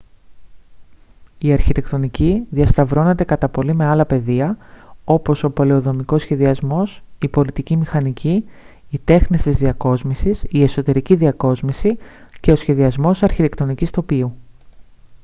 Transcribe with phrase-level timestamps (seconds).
[1.37, 4.57] η αρχιτεκτονική διασταυρώνεται κατά πολύ με άλλα πεδία
[5.05, 8.45] όπως ο πολεοδομικός σχεδιασμός η πολιτική μηχανική
[8.89, 11.97] οι τέχνες της διακόσμησης η εσωτερική διακόσμηση
[12.39, 14.33] και ο σχεδιασμός αρχιτεκτονικής τοπίου